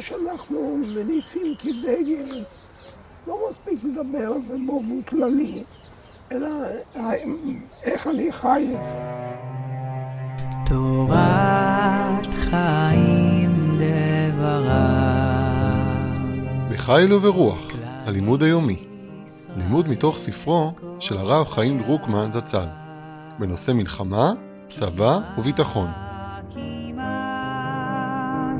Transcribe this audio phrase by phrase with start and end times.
[0.00, 2.44] שאנחנו מניפים כדגל,
[3.26, 5.62] לא מספיק לדבר על זה באופן כללי,
[6.32, 6.48] אלא
[7.82, 8.94] איך אני חי את זה.
[10.66, 15.08] תורת חיים דברה
[16.70, 17.72] בחיל וברוח,
[18.06, 18.84] הלימוד היומי.
[19.56, 22.66] לימוד מתוך ספרו של הרב חיים דרוקמן זצ"ל,
[23.38, 24.32] בנושא מלחמה,
[24.68, 26.07] צבא וביטחון.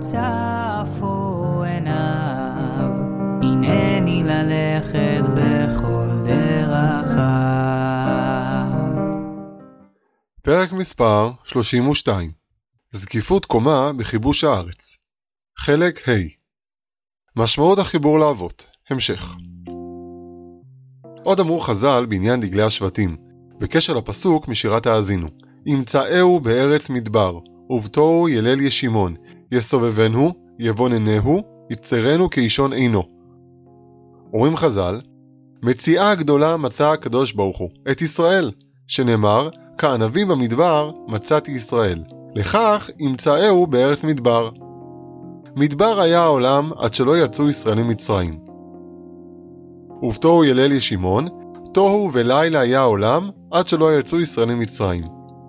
[0.00, 2.90] צפו עיניו,
[3.42, 7.24] הנני ללכת בכל דרכיו.
[10.42, 12.30] פרק מספר 32
[12.92, 14.96] זקיפות קומה בכיבוש הארץ.
[15.58, 16.12] חלק ה'
[17.36, 18.66] משמעות החיבור לאבות.
[18.90, 19.34] המשך.
[21.22, 23.16] עוד אמרו חז"ל בעניין דגלי השבטים,
[23.58, 25.28] בקשר לפסוק משירת האזינו,
[25.66, 27.38] ימצאהו בארץ מדבר,
[27.70, 29.14] ובתוהו ילל ישימון,
[29.52, 33.02] יסובבנו, יבוננהו, יצרנו כאישון עינו.
[34.32, 35.00] אומרים חז"ל,
[35.62, 38.50] מציאה הגדולה מצא הקדוש ברוך הוא, את ישראל,
[38.86, 42.02] שנאמר, כענבים במדבר מצאתי ישראל.
[42.34, 44.50] לכך ימצאהו בארץ מדבר.
[45.56, 48.38] מדבר היה העולם עד שלא יצאו ישראל ממצרים.
[50.02, 51.28] ובתוהו ילל ישימון,
[51.74, 55.04] תוהו ולילה היה העולם עד שלא יצאו ישראל ממצרים.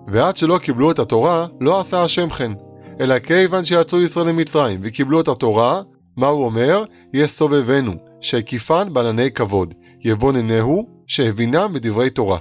[0.06, 2.52] ועד שלא קיבלו את התורה, לא עשה השם כן.
[3.00, 5.82] אלא כיוון שיצאו ישראל ממצרים וקיבלו את התורה,
[6.16, 6.84] מה הוא אומר?
[7.14, 12.38] יסובבנו, שהקיפן בענני כבוד, יבוננהו, שהבינם בדברי תורה.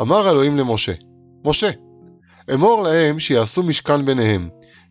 [0.00, 0.92] אמר אלוהים למשה,
[1.44, 1.70] משה,
[2.54, 4.48] אמור להם שיעשו משכן ביניהם,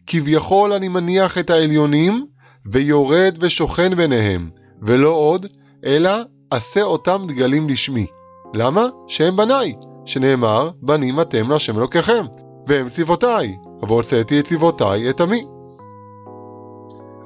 [0.07, 2.25] כביכול אני מניח את העליונים,
[2.65, 4.49] ויורד ושוכן ביניהם,
[4.81, 5.45] ולא עוד,
[5.85, 6.11] אלא
[6.49, 8.05] עשה אותם דגלים לשמי.
[8.53, 8.85] למה?
[9.07, 9.73] שהם בניי,
[10.05, 12.25] שנאמר, בנים אתם להשם אלוקיכם,
[12.67, 15.45] והם צבאותיי, והוצאתי את צבאותיי את עמי.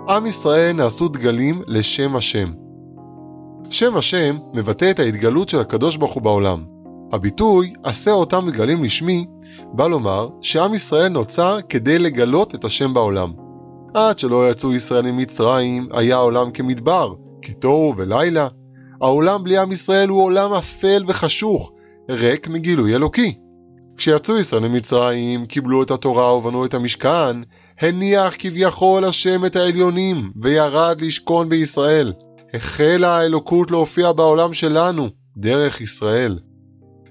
[0.09, 2.51] עם ישראל נעשו דגלים לשם השם.
[3.69, 6.65] שם השם מבטא את ההתגלות של הקדוש ברוך הוא בעולם.
[7.11, 9.25] הביטוי "עשה אותם דגלים לשמי"
[9.73, 13.33] בא לומר שעם ישראל נוצר כדי לגלות את השם בעולם.
[13.93, 18.47] עד שלא יצאו ישראל ממצרים, היה העולם כמדבר, כתוהו ולילה.
[19.01, 21.71] העולם בלי עם ישראל הוא עולם אפל וחשוך,
[22.09, 23.37] ריק מגילוי אלוקי.
[23.99, 27.37] כשיצאו ישראל ממצרים, קיבלו את התורה ובנו את המשכן,
[27.79, 32.13] הניח כביכול השם את העליונים, וירד לשכון בישראל.
[32.53, 36.39] החלה האלוקות להופיע בעולם שלנו, דרך ישראל.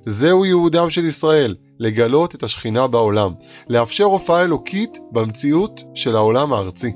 [0.06, 3.32] זהו ייעודם של ישראל, לגלות את השכינה בעולם,
[3.68, 6.92] לאפשר הופעה אלוקית במציאות של העולם הארצי.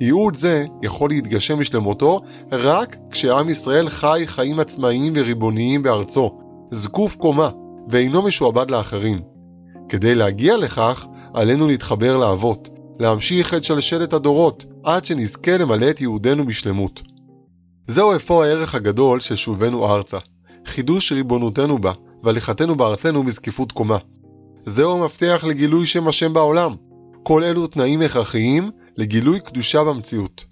[0.00, 2.20] ייעוד זה יכול להתגשם בשלמותו
[2.52, 6.38] רק כשעם ישראל חי חיים עצמאיים וריבוניים בארצו,
[6.70, 7.50] זקוף קומה,
[7.88, 9.31] ואינו משועבד לאחרים.
[9.92, 12.68] כדי להגיע לכך, עלינו להתחבר לאבות,
[13.00, 17.02] להמשיך את שלשלת הדורות, עד שנזכה למלא את ייעודנו בשלמות.
[17.86, 20.18] זהו אפוא הערך הגדול של שובנו ארצה,
[20.66, 21.92] חידוש ריבונותנו בה,
[22.22, 23.98] והליכתנו בארצנו בזקיפות קומה.
[24.66, 26.74] זהו המפתח לגילוי שם השם בעולם.
[27.22, 30.44] כל אלו תנאים הכרחיים לגילוי קדושה במציאות.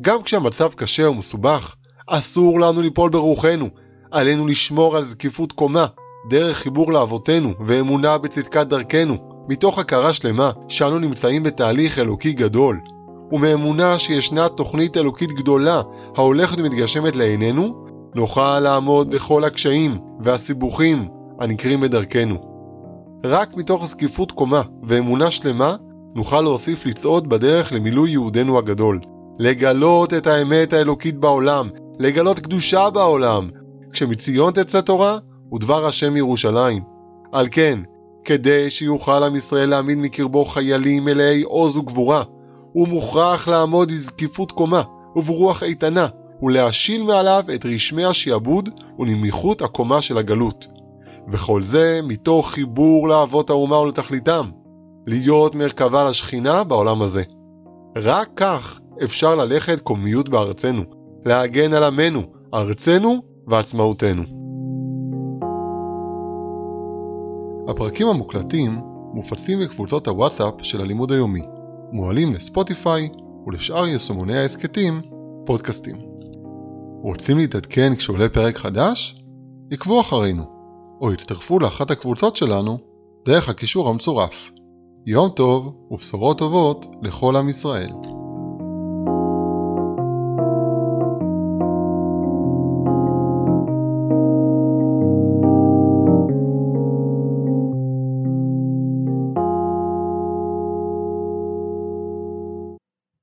[0.00, 1.74] גם כשהמצב קשה ומסובך,
[2.06, 3.68] אסור לנו ליפול ברוחנו,
[4.10, 5.86] עלינו לשמור על זקיפות קומה,
[6.28, 9.16] דרך חיבור לאבותינו ואמונה בצדקת דרכנו,
[9.48, 12.80] מתוך הכרה שלמה שאנו נמצאים בתהליך אלוקי גדול,
[13.32, 15.82] ומאמונה שישנה תוכנית אלוקית גדולה
[16.16, 17.84] ההולכת ומתגשמת לעינינו,
[18.14, 21.08] נוכל לעמוד בכל הקשיים והסיבוכים
[21.40, 22.36] הנקרים בדרכנו.
[23.24, 25.76] רק מתוך זקיפות קומה ואמונה שלמה
[26.14, 29.00] נוכל להוסיף לצעוד בדרך למילוי ייעודנו הגדול.
[29.38, 33.48] לגלות את האמת האלוקית בעולם, לגלות קדושה בעולם.
[33.92, 35.18] כשמציון תצא תורה,
[35.54, 36.82] ודבר השם ירושלים.
[37.32, 37.78] על כן,
[38.24, 42.22] כדי שיוכל עם ישראל להעמיד מקרבו חיילים מלאי עוז וגבורה,
[42.72, 44.82] הוא מוכרח לעמוד בזקיפות קומה
[45.16, 46.06] וברוח איתנה,
[46.42, 48.68] ולהשיל מעליו את רשמי השעבוד
[48.98, 50.66] ונמיכות הקומה של הגלות.
[51.28, 54.50] וכל זה מתוך חיבור לאבות האומה ולתכליתם,
[55.06, 57.22] להיות מרכבה לשכינה בעולם הזה.
[57.96, 60.82] רק כך אפשר ללכת קומיות בארצנו,
[61.24, 62.22] להגן על עמנו,
[62.54, 64.45] ארצנו ועצמאותנו.
[67.68, 68.80] הפרקים המוקלטים
[69.14, 71.42] מופצים בקבוצות הוואטסאפ של הלימוד היומי,
[71.92, 73.08] מועלים לספוטיפיי
[73.46, 75.00] ולשאר יישומוני ההסכתים,
[75.46, 75.96] פודקאסטים.
[77.02, 79.24] רוצים להתעדכן כשעולה פרק חדש?
[79.70, 80.44] עקבו אחרינו,
[81.00, 82.78] או הצטרפו לאחת הקבוצות שלנו
[83.26, 84.50] דרך הקישור המצורף.
[85.06, 87.90] יום טוב ובשורות טובות לכל עם ישראל.